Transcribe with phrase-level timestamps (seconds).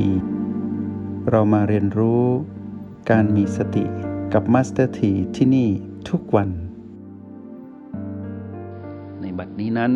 [0.00, 0.10] ที
[1.30, 2.24] เรามาเรียนรู้
[3.10, 3.84] การมีสติ
[4.32, 5.68] กับมาสเตอร์ทีที่นี่
[6.08, 6.50] ทุกวัน
[9.20, 9.92] ในบัดนี้นั้น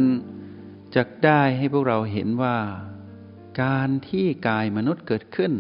[0.95, 2.57] จะได้ให้พวกเราเห็นว่า
[3.63, 5.53] การที่กายมนุษย์เกิดขึ้น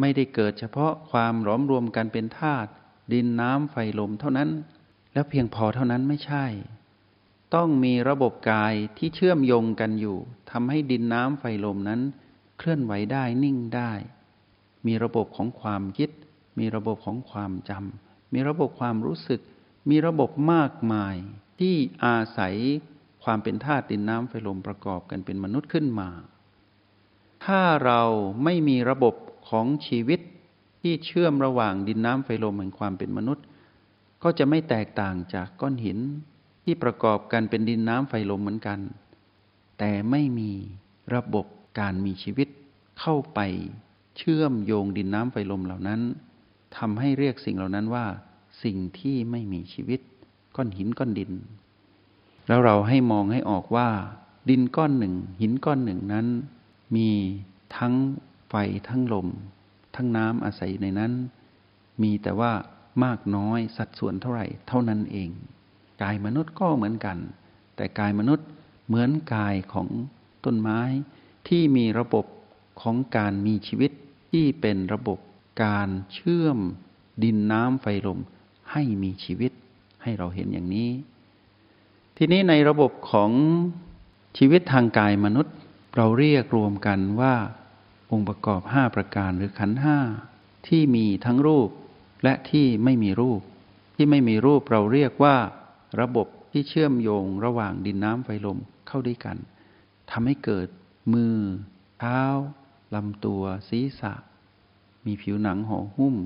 [0.00, 2.70] ไม่ได้เกิดเฉพาะความหลอมรวมกันเป็นธาตุ
[3.12, 4.50] ดินน้ำไฟลมเท่านั้น
[5.12, 6.44] แล้วเพียงพอเท่านั้นไม่ใช่
[7.54, 10.16] ต้องมีระบบกายที่เชื่อมโยงกันอยู่
[10.50, 12.02] ทำให้ดินน้ำไฟลมนั้น
[12.58, 13.92] เคลื่อนไหวได้นิ่งได้
[14.86, 16.10] มีระบบของความคิด
[16.58, 19.40] มีระบบของความจำมีระบบความรู้สึก
[19.90, 21.16] มีระบบมากมาย
[21.60, 22.54] ที่อาศัย
[23.24, 26.10] ความเป็นธาตุดินน้ำไฟลมประกอบกันเป็นมนุษย์ขึ้นมา
[27.44, 28.02] ถ้าเรา
[28.44, 29.14] ไม่มีระบบ
[29.48, 30.20] ของชีวิต
[30.80, 33.44] ที่เชื่อมระหว่างดินน้ำไฟลมแห่งความเป็นมนุษย์
[34.22, 35.98] ก็จะไม่แตกต่างจากก้อนหิน
[36.64, 38.80] ที่ประกอบกันเป็นดินน้ำไฟลมเหมือนกัน
[39.78, 40.52] แต่ไม่มี
[41.14, 41.46] ระบบ
[41.78, 42.48] การมีชีวิต
[43.00, 43.40] เข้าไป
[44.16, 46.00] เชื่อมโยงดินน้ำไฟลมเหล่านั้น
[46.76, 48.06] ทำให้เรียกสิ่งเหล่านั้นว่า
[48.64, 50.00] สิ่งที่ไม่มีชีวิต
[50.56, 51.32] ก้อนหินก้อนดิน
[52.48, 53.88] แล้วเราให้มองให้ออกว่า
[54.50, 56.26] ดินก้อนหนึ่ง หินก้อนหนึ่งนั้น
[56.96, 57.08] มี
[57.76, 57.94] ทั้ง
[58.48, 58.54] ไฟ
[58.88, 59.28] ทั้งลม
[59.96, 61.12] ทั้งน้ำอาศัยในนั้น
[62.02, 62.52] มีแต่ว่า
[63.04, 65.30] มากน้อยสัดส่วนเท่าไหร่เท่านั้นเอง
[66.02, 67.18] กายมนุษย์ก็เหมือนกัน
[67.76, 68.46] แต่กายมนุษย์
[68.86, 69.88] เหมือนกายของ
[70.44, 70.80] ต้นไม้
[71.48, 72.24] ที่มีระบบ
[72.80, 73.90] ของการมีชีวิต
[74.30, 75.18] ที่เป็นระบบ
[75.64, 76.58] การเชื่อม
[77.22, 78.20] ดินน้ำไฟลม
[78.72, 79.52] ให้มีชีวิต
[80.02, 80.90] ให้เราเห็นอย่างนี้
[82.16, 83.30] ทีนี้ในระบบของ
[84.38, 85.54] ชีวิตทางกายมนุษย์
[85.96, 87.34] เราเรียกรวมกันว่า
[88.12, 89.98] องค์ประกอบห้าประการหรือขันห้า
[90.68, 91.68] ที่มีทั้งรูป
[92.22, 93.40] และที่ไม่มีรูป
[93.96, 95.36] ที่ไม่มีรูปเราเรียกว่า
[96.00, 99.36] ระบบที่เชื่อมโยงระหว่างดินน้ำไฟลมเข้าด้วยกัน
[100.10, 100.68] ทำให้เกิด
[101.12, 101.36] มือ
[102.00, 102.22] เท้า
[102.94, 104.14] ลำตัว ศีรษะ
[105.06, 106.16] มีผิวหนังห่อหุ้ม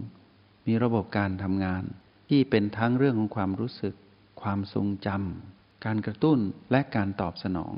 [0.66, 1.84] มีระบบการทำงาน
[2.28, 3.94] ที่เป็นทั้งเรื่องของความรู้สึก
[4.42, 6.38] ความทรงจำการกระตุ้น
[6.70, 7.74] และการตอบสนอง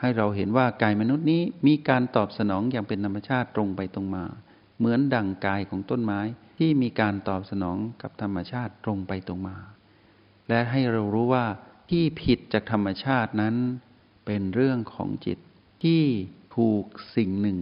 [0.00, 4.24] ให้เราเห็นว่ากายมนุษย์นี้มีการตอบสนองอย่างเป็นธรรมชาติตรงไปตรงมา
[4.78, 6.20] เหมือนดั่งกายของต้นไม้
[6.58, 9.56] ที่มีการตอบสนองกับธรรมชาติตรงไปตรงมา
[10.48, 11.46] และให้เรารู้ว่า
[11.90, 13.54] ที่ผิดจากธรรมชาตินั้น
[14.26, 15.38] เป็นเรื่องของจิต
[15.82, 16.02] ที่
[16.56, 16.84] ถูก
[17.16, 17.58] สิ่งหนึ่ง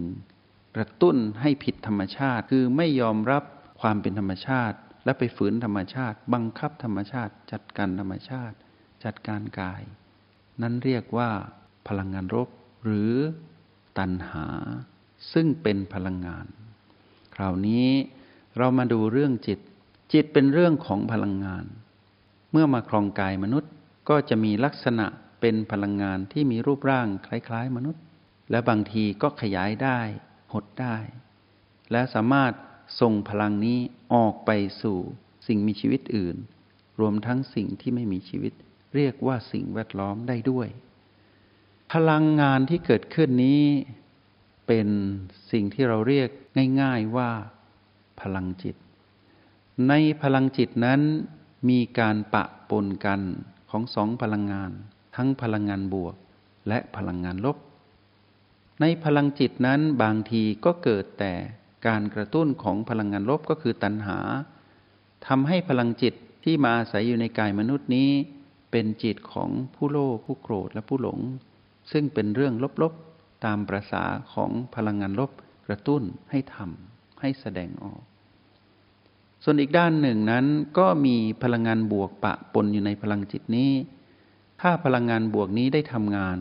[0.75, 3.43] กระตุ้นให้ผิดธรรมชาติ คือไม่ยอมรับ
[3.81, 8.55] ความเป็นธรรมชาติ และไปฝืนธรรมชาติ บังคับธรรมชาติ จัดการธรรมชาติ
[9.03, 9.83] จัดการกาย
[10.61, 11.29] นั้นเรียกว่า
[11.87, 12.49] พลังงานรบ
[12.83, 13.13] หรือ
[13.97, 14.47] ตัณหา
[15.33, 16.45] ซึ่งเป็นพลังงาน
[17.35, 17.87] คราวนี้
[18.57, 19.59] เรามาดูเรื่องจิต
[20.13, 21.65] จิตเป็นเรื่องของพลังงาน
[22.51, 23.71] เมื่อมาครองกายมนุษย์
[24.09, 25.05] ก็จะมีลักษณะ
[25.41, 28.03] เป็นพลังงานที่มีรูปร่างคล้าย ๆ มนุษย์
[28.51, 29.99] และบางทีก็ขยายได้
[30.53, 30.97] หดได้
[31.91, 32.53] และสามารถ
[33.01, 33.79] ส่งพลังนี้
[34.13, 34.51] ออกไป
[34.81, 34.97] สู่
[35.47, 36.35] สิ่งมีชีวิตอื่น
[36.99, 38.53] รวมทั้งสิ่งที่ไม่มีชีวิต
[38.95, 40.67] เรียกว่าสิ่งแวดล้อมได้ด้วย
[41.93, 43.63] พลังงานที่เกิดขึ้นนี้
[44.67, 44.87] เป็น
[45.51, 46.29] สิ่งที่เราเรียก
[46.81, 47.31] ง่าย ๆว่า
[48.21, 48.75] พลังจิต
[49.87, 51.01] ในพลังจิตนั้น
[51.69, 53.21] มีการปะปนกัน
[53.69, 54.71] ของสองพลังงาน
[55.15, 56.15] ทั้งพลังงานบวก
[56.67, 57.57] และพลังงานลบ
[58.81, 61.33] ในพลังจิตนั้นบางทีก็เกิดแต่
[61.87, 64.19] การกระตุ้นของพลังงานลบก็คือตัณหา
[65.27, 68.09] ทำให้พลังจิตที่มาอาศัยอยู่ในกายมนุษย์นี้
[68.71, 71.19] เป็นจิตของผู้โลภผู้โกรธและผู้หลง
[71.91, 74.03] ซึ่งเป็นเรื่องลบๆ ตามประษา
[74.33, 75.31] ของพลังงานลบ
[75.67, 78.01] กระตุ้นให้ทำให้แสดงออก
[79.43, 80.45] ส่วนอีกด้านหนึ่งนั้น
[80.77, 83.71] ก็มีพลังงานบวกปะปนอยู่ในพลังจิตนี้
[84.61, 86.37] ถ้าพลังงานบวกนี้ได้ทำงาน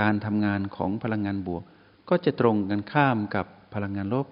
[0.00, 1.62] การทำงานของพลังงานบวก
[2.08, 4.26] ก็จะตรงกันข้ามกับพลังงานลบ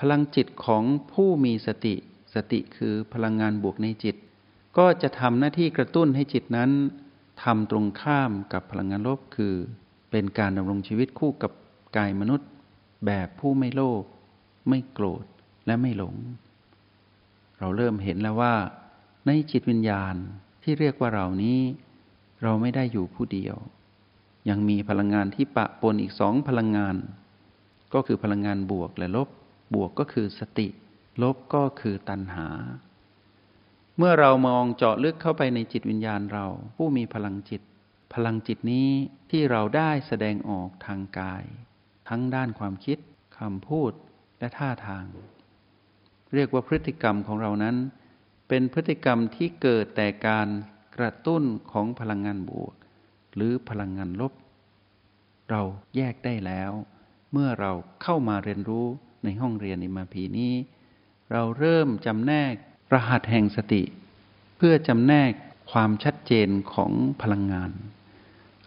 [0.00, 1.94] พลังจิตของผู้มีสติ
[2.34, 4.16] สติคือพลังงานบวกในจิต
[4.78, 6.70] ก็จะทำหน้าที่กระตุ้นให้จิตนั้น
[7.42, 9.54] ทำตรงข้ามกับพลังงานลบคือ
[10.10, 11.52] เป็นการดำรงชีวิตคู่กับ
[11.96, 12.48] กายมนุษย์
[13.06, 14.02] แบบผู้ไม่โลภ
[14.68, 15.24] ไม่โกรธ
[15.66, 16.14] และไม่หลง
[17.58, 18.54] เราเริ่มเห็นแล้วว่า
[19.26, 20.14] ในจิตวิญญาณ
[20.62, 21.58] ที่เรียกว่าเรานี้
[22.42, 23.56] เราไม่ได้อยู่ผู้เดียว
[24.48, 26.96] ยังมีพลังงานที่ปะปนอีกสองพลังงาน
[27.94, 29.28] ก็คือพลังงานบวกและลบ
[29.74, 30.68] บวกก็คือสติ
[31.22, 32.48] ลบก็คือตัณหา
[33.96, 36.46] เมื่อเรามองเจาะลึกเข้าไปในจิตวิญญาณเรา
[36.76, 37.62] ผู้มีพลังจิต
[38.14, 38.88] พลังจิตนี้
[39.30, 41.44] ที่เราได้แสดงออกทางกาย
[42.08, 42.98] ทั้งด้านความคิด
[43.38, 43.92] คำพูด
[44.38, 45.04] และท่าทาง
[46.34, 47.76] เรียกว่าพฤติกรรมของเรานั้น
[48.48, 50.48] เป็นพฤติกรรมที่เกิดแต่การ
[50.96, 51.42] กระตุ้น
[51.72, 52.74] ของพลังงานบวก
[53.34, 54.32] หรือพลังงานลบ
[55.50, 55.62] เรา
[55.96, 56.72] แยกได้แล้ว
[57.32, 57.72] เมื่อเรา
[58.02, 58.86] เข้ามาเรียนรู้
[59.24, 60.54] ในห้องเรียนอิมาพีนี้
[61.32, 62.54] เราเริ่มจำแนก
[62.92, 63.82] รหัสแห่งสติ
[64.56, 65.32] เพื่อจำแนก
[65.72, 66.92] ความชัดเจนของ
[67.22, 67.70] พลังงาน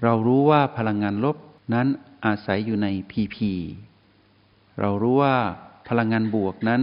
[0.04, 1.38] เรารู้ว่าพลังงานลบ
[1.74, 1.88] นั้น
[2.25, 3.51] อาศัยอยู่ในพีพี
[4.80, 5.38] เรารู้ว่า
[5.88, 6.81] พลังงานบวกนั้น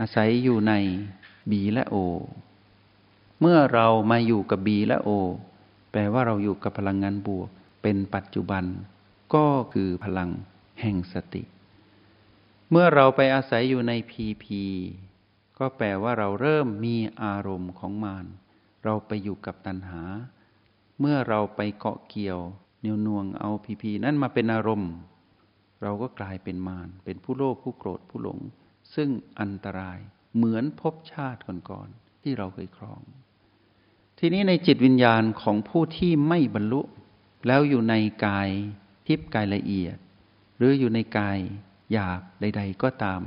[0.00, 0.72] อาศัยอยู่ใน
[1.50, 1.96] B และ O
[3.40, 5.10] เมื่อเรามาอยู่กับ B และ O
[5.96, 7.48] แปลว่าเราอยู่กับพลังงานบวก
[7.82, 8.64] เป็นปัจจุบัน
[9.34, 10.30] ก็คือพลัง
[10.80, 11.42] แห่งสติ
[12.70, 14.44] เมื่อเราไปอาศัยอยู่ใน PP
[15.58, 18.26] ก็แปลว่าเราเริ่มมีอารมณ์ของมาร
[18.84, 20.02] เราไปอยู่กับตัณหา
[21.00, 22.40] เมื่อเราไปเกาะเกี่ยว
[22.80, 24.92] เนียวนวงเอาพีพีนั่นมาเป็นอารมณ์
[25.82, 28.38] เราก็กลายเป็นมาร เป็นผู้โลภผู้โกรธผู้หลง
[28.94, 29.10] ซึ่ง
[29.40, 29.98] อันตราย
[30.36, 33.02] เหมือนภพชาติก่อนๆที่เราเคยครอง
[34.18, 36.80] ทีนี้ในจิตวิญญาณของผู้ที่ไม่บรรลุ
[37.46, 37.94] แล้วอยู่ใน
[38.26, 38.48] กาย
[39.06, 39.96] ทิพย์กายละเอียด
[40.56, 41.38] หรืออยู่ในกาย
[41.92, 43.22] หยาบใด ๆ ก็ตาม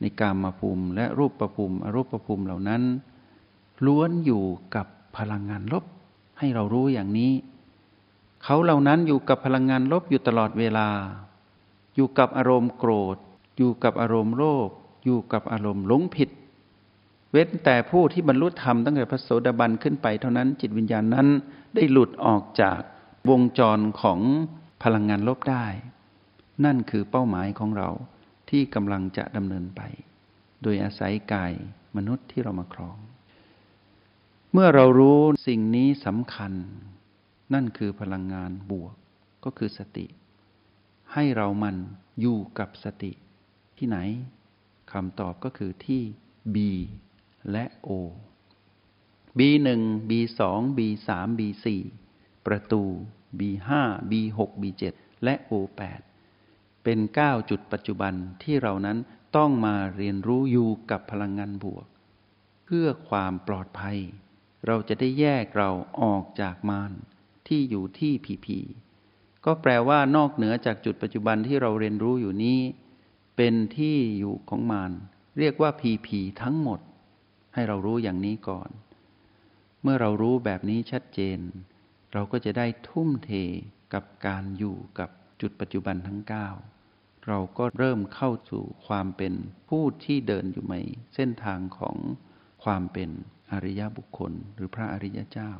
[0.00, 2.82] ในกามมาภูมิและรูปประภูมิอรูปประภูมิเหล่านั้น
[3.86, 4.44] ล้วนอยู่
[4.74, 4.86] กับ
[5.16, 5.84] พลังงานลบ
[6.38, 7.32] ให้เรารู้อย่างนี้
[8.44, 10.88] เขาเหล่านั้นอยู่กับพลังงานลบอยู่ตลอดเวลา
[11.94, 13.16] อยู่กับอารมณ์โกรธ
[13.56, 14.68] อยู่กับอารมณ์โลภ
[15.04, 16.30] อยู่กับอารมณ์หลงผิด
[17.32, 21.28] เว้นแต่ผู้ที่บรรลุธรรมตั้งแต่พระโสดาบันขึ้นไปเท่านั้นจิตวิญญาณนั้น
[21.74, 22.80] ได้หลุดออกจาก
[23.30, 24.20] วงจรของ
[24.82, 25.66] พลังงานลบได้
[26.64, 27.88] นั่นคือเป้าหมายของเรา
[28.50, 29.80] ที่กำลังจะดำเนินไป
[30.62, 31.52] โดยอาศัยกาย
[31.96, 32.98] มนุษย์ที่เรามาครอง
[34.52, 36.52] เมื่อเรารู้สิ่งนี้สำคัญ
[37.54, 38.94] นั่นคือพลังงานบวก
[39.44, 40.06] ก็คือสติ
[41.12, 41.76] ให้เรามัน
[42.20, 43.12] อยู่กับสติ
[43.78, 43.98] ที่ไหน
[44.92, 46.02] คำตอบก็คือที่
[46.54, 46.56] B
[47.50, 47.90] และ O
[49.38, 49.68] B1
[50.08, 50.40] B2
[50.78, 51.08] B3
[51.38, 51.66] B4
[52.46, 52.82] ประตู
[53.38, 53.70] B5
[54.10, 54.82] B6 B7
[55.24, 56.00] และ O8
[56.84, 58.98] เป็น 9 จุดปัจจุบันที่เรานั้น
[59.36, 61.86] ต้องมาเรียนรู้อยู่กับพลังงานบวก
[62.64, 63.98] เพื่อความปลอดภัย
[64.66, 65.70] เราจะได้แยกเรา
[66.02, 66.92] ออกจากมาร
[67.48, 68.58] ที่อยู่ที่พีพี
[69.44, 72.60] ก็แปลว่านอกเหนือจากจุดปัจจุบันที่เราเรียนรู้อยู่นี้
[73.36, 74.92] เป็นที่อยู่ของมาร
[75.38, 76.80] เรียกว่าพีพีทั้งหมด
[77.54, 78.70] ให้เรารู้อย่างนี้ก่อน
[79.82, 81.38] เมื่อเรารู้แบบนี้ชัดเจน
[82.12, 83.30] เราก็จะได้ทุ่มเท
[83.94, 85.10] กับการอยู่กับ
[85.40, 86.20] จุดปัจจุบันทั้ง
[86.74, 89.32] 9 เราก็เริ่มเข้าสู่ความเป็น
[89.68, 90.76] ผู้ที่เดินอยู่ใน
[91.14, 91.96] เส้นทางของ
[92.64, 93.10] ความเป็น
[93.50, 95.50] อริยบุคคลหรือพระอริยเจ้า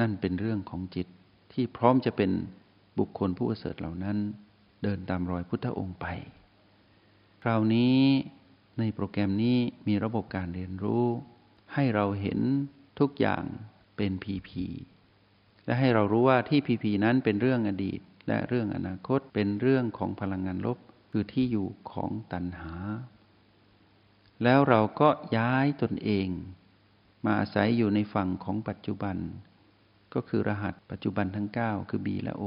[0.00, 1.06] นั่นเป็นเรื่องของจิต
[1.52, 2.30] ที่พร้อมจะเป็น
[2.98, 4.18] บุคคลผู้ประเสริฐเหล่านั้น
[4.82, 6.06] เดินตามรอยพุทธองค์ไป
[7.42, 7.98] คราวนี้
[8.78, 9.58] ในโปรแกรมนี้
[9.88, 11.06] มีระบบการเรียนรู้
[11.74, 12.40] ให้เราเห็น
[12.98, 13.44] ทุกอย่าง
[13.96, 14.66] เป็นพีพี
[15.64, 20.78] และให้เรารู้ว่าที่พีพีนั้นเป็นเรื่องอดีต และเรื่องอนาคตเป็นเรื่องของพลังงานลบ
[21.10, 22.74] คือที่อยู่ของตัณหา
[24.44, 26.28] แล้วเราก็ย้ายตนเอง
[27.24, 29.16] มาอาศัยอยู่ในฝั่งของปัจจุบัน
[30.14, 32.44] ก็คือรหัสปัจจุบันทั้ง 9 คือ B และ O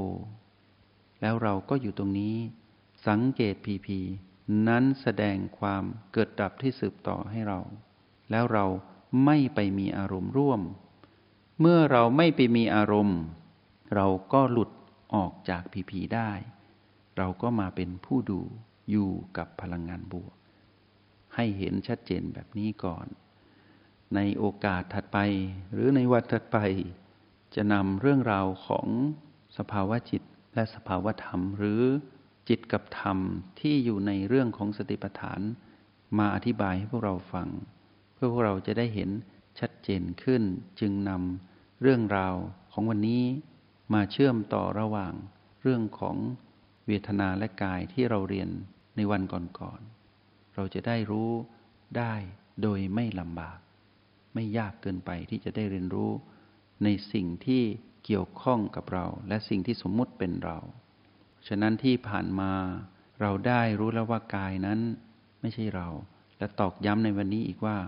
[1.20, 2.36] แล้วเราก็อยู่ตรงนี้
[3.08, 3.98] สังเกตพีพี
[4.68, 7.60] นั้นแสดงความเกิดดับที่สืบต่อให้เรา
[8.30, 8.66] แล้วเรา
[9.24, 10.60] ไม่ไปมีอารมณ์ร่วม
[11.60, 13.18] เมื่อเราไม่ไปมีอารมณ์
[13.94, 14.70] เราก็หลุด
[15.14, 16.30] ออกจากพีพีได้
[17.16, 18.40] เราก็มาเป็นผู้ดู
[18.90, 20.34] อยู่กับพลังงานบวก
[21.34, 23.06] ให้เห็นชัดเจนแบบนี้ก่อน
[24.14, 25.18] ในโอกาสถัดไป
[25.72, 26.58] หรือในวันถัดไป
[27.54, 28.86] จะนำเรื่องราวของ
[29.58, 30.22] สภาวะจิต
[30.54, 31.82] และสภาวะธรรมหรือ
[32.48, 33.18] จิตกับธรรม
[33.60, 35.40] ที่อยู่ในเรื่องของสติปัฏฐาน
[36.18, 37.48] มาอธิบายให้พวกเราฟัง
[38.14, 39.10] เพื่อพวกเราจะได้เห็น
[39.60, 40.42] ชัดเจนขึ้น
[40.80, 42.34] จึงนำเรื่องราว
[42.72, 43.24] ของวันนี้
[43.94, 45.14] มาเชื่อมต่อระหว่าง
[45.62, 46.16] เรื่องของ
[46.86, 48.48] เวทนาและกายที่เราเรียน
[48.96, 51.30] ในวันก่อนๆเราจะได้รู้
[51.98, 52.14] ได้
[52.62, 53.58] โดยไม่ลำบาก
[54.34, 56.12] ไม่ยากเกินไปที่จะได้เรียนรู้
[56.84, 57.62] ในสิ่งที่
[58.04, 60.58] เกี่ยวข้องกับเรา และสิ่งที่สมมุติเป็นเรา
[61.48, 62.52] ฉะนั้นที่ผ่านมา
[63.20, 64.80] เราได้รู้แล้วว่ากายนั้น
[65.40, 65.88] ไม่ใช่เรา
[66.38, 67.78] และตอกย้ำในวันนี้อีกว่า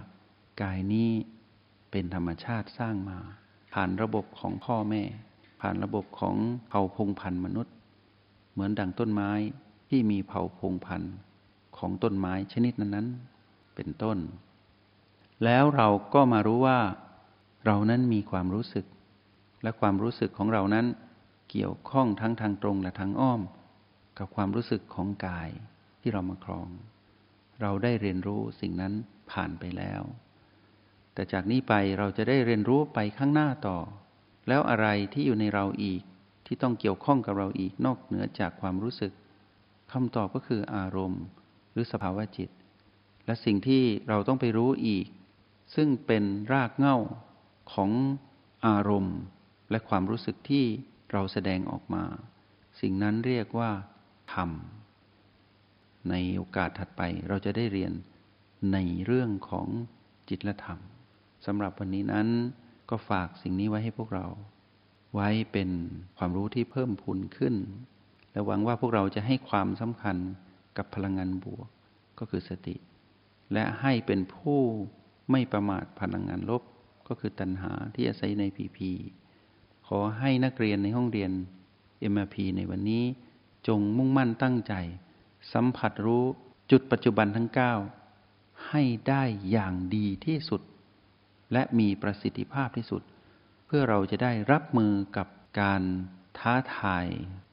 [0.62, 1.10] กายนี้
[1.90, 3.18] เป็นธรรมชาติสร้างมา
[3.74, 5.02] ผ่านระบบของพ่อแม่
[5.60, 6.36] ผ่านระบบของ
[6.68, 7.74] เผ่าพงพันธุ์มนุษย์
[8.52, 9.30] เหมือนดังต้นไม้
[9.88, 11.14] ที่มีเผ่าพงพันธุ์
[11.78, 14.18] ของต้นไม้ชนิดนั้นๆ เป็นต้น
[15.44, 16.80] แล้วเราก็มารู้ว่า
[17.66, 18.86] เรานั้นมีความรู้สึก
[19.62, 20.86] และความรู้สึกของเรานั้น
[21.50, 23.40] เกี่ยวข้องทั้งทางตรงและทางอ้อม
[24.18, 25.50] กับความรู้สึกของกาย
[26.00, 26.68] ที่เรามาครอง
[27.60, 28.92] เราได้เรียนรู้สิ่งนั้น
[29.30, 30.02] ผ่านไปแล้ว
[31.14, 33.78] แต่จากนี้ไปเราจะได้เรียนรู้ไปข้างหน้าต่อ
[34.48, 36.02] แล้วอะไรที่อยู่ในเราอีก
[36.46, 39.12] ที่ต้องเกี่ยวข้องกับเราอีกนอกเหนือจากความรู้สึก
[39.92, 41.22] คำตอบก็คืออารมณ์
[41.72, 42.50] หรือสภาวะจิต
[43.26, 45.06] และสิ่งที่เราต้องไปรู้อีก
[45.74, 46.96] ซึ่งเป็นรากเหง้า
[47.72, 47.90] ของ
[48.66, 49.18] อารมณ์
[49.70, 50.66] และความรู้สึกที่
[51.12, 52.04] เราแสดงออกมา
[52.80, 53.70] สิ่งนั้นเรียกว่า
[54.34, 54.50] ธรรม
[56.10, 57.92] ในโอกาสถัดไปเราจะได้เรียน
[58.72, 59.66] ในเรื่องของ
[60.28, 60.78] จิตและธรรม
[61.46, 62.28] สำหรับวันนี้นั้น
[62.90, 64.26] ก็ฝากสิ่งนี้ไว้ให้พวกเรา
[65.14, 65.70] ไว้เป็น
[66.18, 67.54] ความรู้ที่เพิ่มพูนขึ้น
[68.32, 70.16] และหวังว่าพวกเราจะให้ความสำคัญ
[70.76, 71.68] กับพลังงานบวก
[72.18, 72.76] ก็คือสติ
[73.52, 74.60] และให้เป็นผู้
[75.30, 76.62] ไม่ประมาทพลังงานลบ
[77.08, 78.90] ก็คือตัณหาที่อาศัยในพีพี
[79.88, 81.30] ขอให้นักเรียนในห้องเรียน
[82.12, 83.04] MRP ในวันนี้
[83.68, 84.74] จงมุ่งมั่นตั้งใจ
[85.52, 86.24] สัมผัสรู้
[86.70, 87.48] จุดปัจจุบันทั้ง
[88.06, 90.62] 9 ให้ได้อย่างดีที่สุด
[91.52, 93.02] และมีประสิทธิภาพที่สุด
[93.66, 95.28] เพื่อเราจะได้รับมือกับ
[95.60, 95.82] การ
[96.38, 97.06] ท้าทาย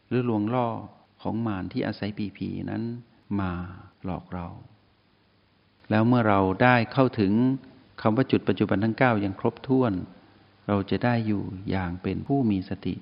[0.07, 0.67] หรือลวงล่อ
[1.21, 2.83] ของมารที่อาศัยปีพีนั้น
[3.39, 3.51] มา
[4.03, 4.47] หลอกเรา
[5.89, 7.33] แล้วเมื่อเราได้เข้าถึง
[8.01, 9.93] คำว่าจุดปัจจุบันทั้ง 9 อย่างครบถ้วน
[10.67, 12.95] เราจะได้อยู่อย่างเป็นผู้มีสติ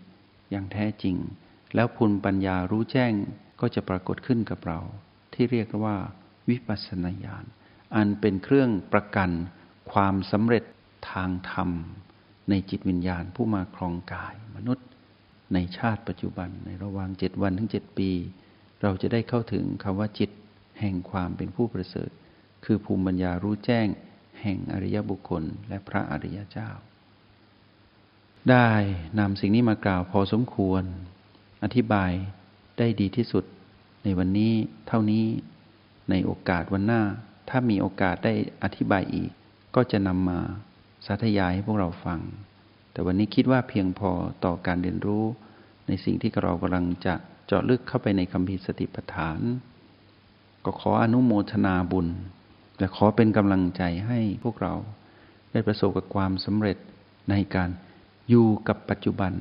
[0.51, 1.15] อย่างแท้จริง
[1.75, 3.13] แล้วพุนปัญญารู้แจ้ง
[3.61, 4.79] ก็จะปรากฏขึ้นกับเรา
[5.33, 5.97] ที่เรียกว่า
[6.49, 7.45] วิปัสสนาญาณ
[7.95, 9.29] อันเป็นเครื่องประกัน
[9.91, 10.63] ความสำเร็จ
[11.11, 11.69] ทางธรรม
[12.49, 14.87] ในจิตวิญญาณผู้มาครองกายมนุษย์
[15.53, 18.09] ในชาติปัจจุบันในระหว่างเจ็ดวันถึงเจ็ดปี
[18.81, 20.29] เราจะได้เข้าถึงคำว่าจิต
[20.79, 22.09] แห่งความเป็นผู้ประเสริฐ
[22.65, 23.87] คือภูมิปัญญารู้แจ้ง
[24.41, 26.69] แห่งอริยบุคคลและพระอริยเจ้า
[28.51, 28.69] ได้
[29.19, 30.83] นำสิ่งนี้มากล่าวพอสมควร
[31.63, 32.11] อธิบาย
[32.77, 33.43] ได้ดีที่สุด
[34.03, 34.53] ในวันนี้
[34.87, 35.25] เท่านี้
[36.09, 37.01] ในโอกาสวันหน้า
[37.49, 38.33] ถ้ามีโอกาสได้
[38.63, 39.31] อธิบายอีก
[39.75, 40.39] ก็จะนำมา
[41.05, 42.19] สาธยายให้พวกเราฟัง
[42.91, 44.11] แต่วันนี้คิดว่าเพียงพอ
[44.45, 45.23] ต่อการเรียนรู้
[45.87, 47.13] ในสิ่งที่เรากำลังจะ
[47.45, 49.39] เจาะลึกเข้าไปในคำพีสติปัฏฐาน
[50.65, 52.07] ก็ขออนุโมทนาบุญ
[52.79, 54.73] และขอเป็นกำลังใจให้พวกเรา
[55.51, 56.77] ได้ประสบกับความสำเร็จ
[57.29, 57.69] ในการ
[58.29, 59.33] อยู่กับปัจจุบัน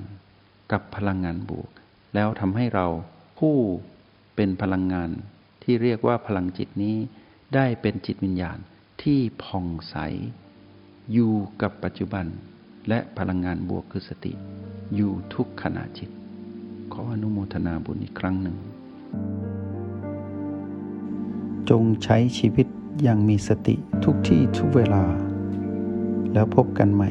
[0.73, 1.71] กับพลังงานบวก
[2.15, 2.87] แล้วทำให้เรา
[3.39, 3.57] ผู้
[4.37, 5.11] เป็นพลังงาน
[5.63, 6.97] ที่เรียกว่าพลังจิตนี้
[7.55, 8.59] ได้เป็นจิตวิญญาณ
[9.03, 9.97] ที่ผ่องใส
[11.13, 12.27] อยู่กับปัจจุบัน
[12.89, 14.33] และพลังงานบวกคือสติ
[14.95, 16.11] อยู่ทุกขณะจิต
[16.93, 18.57] ขออนุโมทนาบุญอีกครั้งหนึ่ง
[21.71, 22.67] จงใช้ชีวิต
[23.03, 23.75] อย่างมีสติ
[24.05, 25.05] ทุกที่ทุกเวลา
[26.33, 27.11] แล้วพบกันใหม่